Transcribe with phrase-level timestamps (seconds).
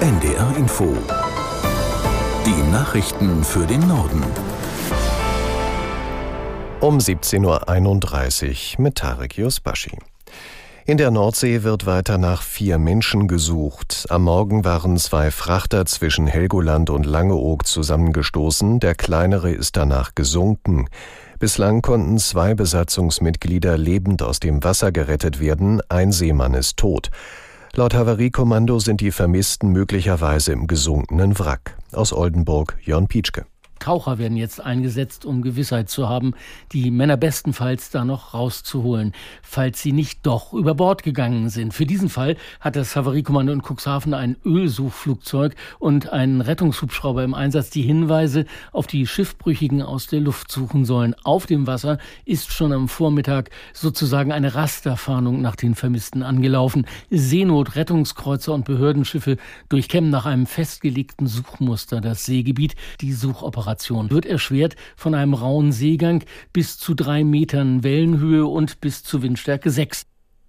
[0.00, 0.96] NDR Info.
[2.46, 4.24] Die Nachrichten für den Norden.
[6.80, 9.98] Um 17.31 Uhr mit Tarek Yusbashi.
[10.86, 14.06] In der Nordsee wird weiter nach vier Menschen gesucht.
[14.08, 18.80] Am Morgen waren zwei Frachter zwischen Helgoland und Langeoog zusammengestoßen.
[18.80, 20.88] Der kleinere ist danach gesunken.
[21.38, 25.80] Bislang konnten zwei Besatzungsmitglieder lebend aus dem Wasser gerettet werden.
[25.88, 27.10] Ein Seemann ist tot.
[27.76, 31.76] Laut Havariekommando sind die Vermissten möglicherweise im gesunkenen Wrack.
[31.92, 33.46] Aus Oldenburg Jörn Pietschke.
[33.80, 36.34] Taucher werden jetzt eingesetzt, um Gewissheit zu haben,
[36.72, 41.74] die Männer bestenfalls da noch rauszuholen, falls sie nicht doch über Bord gegangen sind.
[41.74, 47.70] Für diesen Fall hat das Havariekommando in Cuxhaven ein Ölsuchflugzeug und einen Rettungshubschrauber im Einsatz,
[47.70, 51.16] die Hinweise auf die Schiffbrüchigen aus der Luft suchen sollen.
[51.24, 56.86] Auf dem Wasser ist schon am Vormittag sozusagen eine Rasterfahndung nach den Vermissten angelaufen.
[57.10, 62.76] Seenot, Rettungskreuzer und Behördenschiffe durchkämmen nach einem festgelegten Suchmuster das Seegebiet.
[63.00, 68.80] Die Suchoperation Operation wird erschwert von einem rauen Seegang bis zu drei Metern Wellenhöhe und
[68.80, 70.06] bis zu Windstärke 6.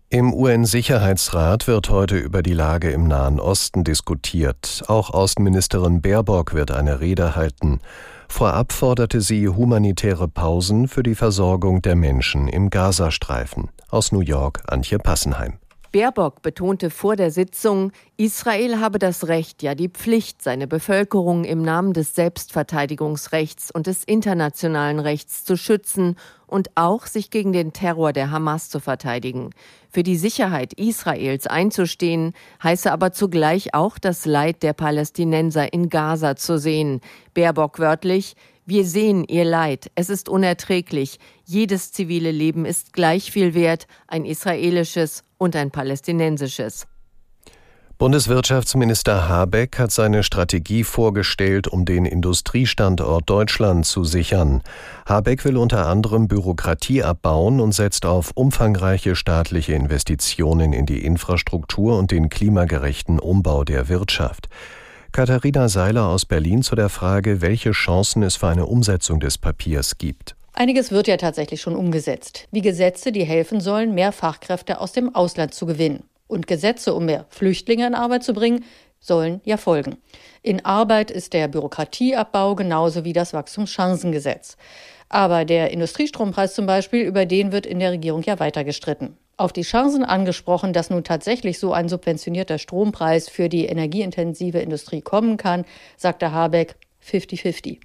[0.09, 4.83] Im UN-Sicherheitsrat wird heute über die Lage im Nahen Osten diskutiert.
[4.87, 7.79] Auch Außenministerin Baerbock wird eine Rede halten.
[8.27, 13.69] Vorab forderte sie humanitäre Pausen für die Versorgung der Menschen im Gazastreifen.
[13.89, 15.60] Aus New York Antje Passenheim.
[15.91, 21.63] Baerbock betonte vor der Sitzung, Israel habe das Recht, ja die Pflicht, seine Bevölkerung im
[21.63, 26.15] Namen des Selbstverteidigungsrechts und des internationalen Rechts zu schützen
[26.47, 29.49] und auch sich gegen den Terror der Hamas zu verteidigen.
[29.89, 32.31] Für die Sicherheit Israels einzustehen,
[32.63, 37.01] heiße aber zugleich auch das Leid der Palästinenser in Gaza zu sehen.
[37.33, 39.91] Baerbock wörtlich, wir sehen ihr Leid.
[39.95, 41.17] Es ist unerträglich.
[41.45, 46.87] Jedes zivile Leben ist gleich viel wert, ein israelisches und ein palästinensisches.
[48.01, 54.63] Bundeswirtschaftsminister Habeck hat seine Strategie vorgestellt, um den Industriestandort Deutschland zu sichern.
[55.05, 61.95] Habeck will unter anderem Bürokratie abbauen und setzt auf umfangreiche staatliche Investitionen in die Infrastruktur
[61.95, 64.49] und den klimagerechten Umbau der Wirtschaft.
[65.11, 69.97] Katharina Seiler aus Berlin zu der Frage, welche Chancen es für eine Umsetzung des Papiers
[69.97, 70.37] gibt.
[70.53, 75.13] Einiges wird ja tatsächlich schon umgesetzt, wie Gesetze, die helfen sollen, mehr Fachkräfte aus dem
[75.13, 76.05] Ausland zu gewinnen.
[76.27, 78.63] Und Gesetze, um mehr Flüchtlinge in Arbeit zu bringen,
[79.01, 79.97] sollen ja folgen.
[80.43, 84.55] In Arbeit ist der Bürokratieabbau genauso wie das Wachstumschancengesetz.
[85.09, 89.53] Aber der Industriestrompreis zum Beispiel, über den wird in der Regierung ja weiter gestritten auf
[89.53, 95.37] die Chancen angesprochen, dass nun tatsächlich so ein subventionierter Strompreis für die energieintensive Industrie kommen
[95.37, 95.65] kann,
[95.97, 96.75] sagte Habeck
[97.05, 97.79] 50-50.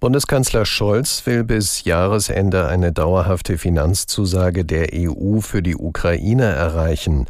[0.00, 7.26] Bundeskanzler Scholz will bis Jahresende eine dauerhafte Finanzzusage der EU für die Ukraine erreichen.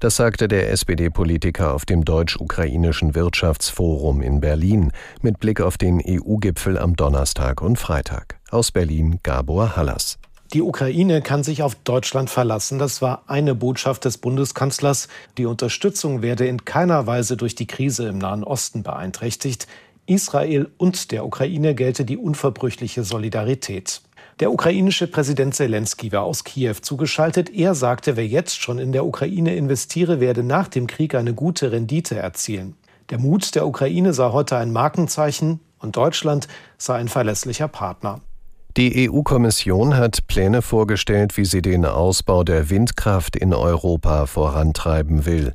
[0.00, 6.78] Das sagte der SPD-Politiker auf dem deutsch-ukrainischen Wirtschaftsforum in Berlin mit Blick auf den EU-Gipfel
[6.78, 8.38] am Donnerstag und Freitag.
[8.50, 10.18] Aus Berlin Gabor Hallas.
[10.52, 12.80] Die Ukraine kann sich auf Deutschland verlassen.
[12.80, 15.06] Das war eine Botschaft des Bundeskanzlers.
[15.38, 19.68] Die Unterstützung werde in keiner Weise durch die Krise im Nahen Osten beeinträchtigt.
[20.06, 24.02] Israel und der Ukraine gelte die unverbrüchliche Solidarität.
[24.40, 27.50] Der ukrainische Präsident Zelensky war aus Kiew zugeschaltet.
[27.50, 31.70] Er sagte, wer jetzt schon in der Ukraine investiere, werde nach dem Krieg eine gute
[31.70, 32.74] Rendite erzielen.
[33.10, 38.20] Der Mut der Ukraine sei heute ein Markenzeichen und Deutschland sei ein verlässlicher Partner.
[38.76, 45.54] Die EU-Kommission hat Pläne vorgestellt, wie sie den Ausbau der Windkraft in Europa vorantreiben will.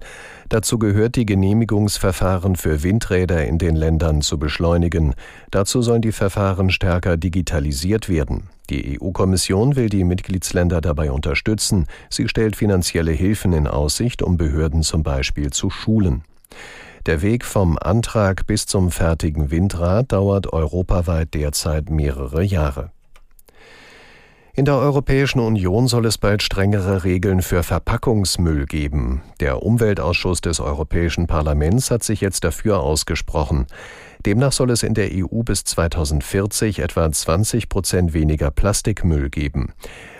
[0.50, 5.16] Dazu gehört die Genehmigungsverfahren für Windräder in den Ländern zu beschleunigen.
[5.50, 8.50] Dazu sollen die Verfahren stärker digitalisiert werden.
[8.70, 11.88] Die EU-Kommission will die Mitgliedsländer dabei unterstützen.
[12.09, 16.26] Sie stellt finanzielle Hilfen in Aussicht, um Behörden zum Beispiel zu schulen.
[17.06, 22.92] Der Weg vom Antrag bis zum fertigen Windrad dauert europaweit derzeit mehrere Jahre.
[24.58, 29.22] In der Europäischen Union soll es bald strengere Regeln für Verpackungsmüll geben.
[29.42, 33.68] Der Umweltausschuss des Europäischen Parlaments hat sich jetzt dafür ausgesprochen.
[34.26, 39.74] Demnach soll es in der EU bis 2040 etwa 20 Prozent weniger Plastikmüll geben.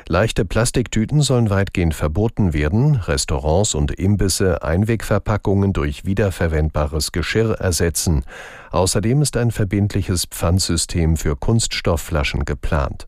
[0.10, 8.26] Leichte Plastiktüten sollen weitgehend verboten werden, Restaurants und Imbisse Einwegverpackungen durch wiederverwendbares Geschirr ersetzen.
[8.72, 13.08] Außerdem ist ein verbindliches Pfandsystem für Kunststoffflaschen geplant.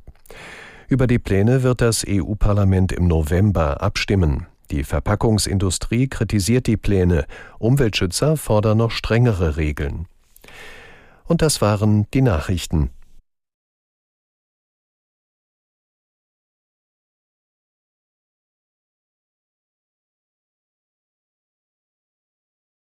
[0.90, 4.48] Über die Pläne wird das EU-Parlament im November abstimmen.
[4.72, 7.26] Die Verpackungsindustrie kritisiert die Pläne,
[7.60, 10.06] Umweltschützer fordern noch strengere Regeln.
[11.26, 12.92] Und das waren die Nachrichten.